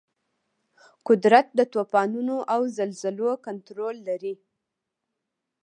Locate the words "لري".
4.07-4.33